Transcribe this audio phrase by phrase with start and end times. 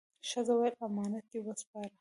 [0.29, 1.89] ښځه وویل: «امانت دې وسپاره؟»